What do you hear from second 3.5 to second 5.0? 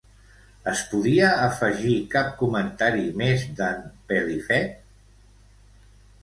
d'en Pelifet?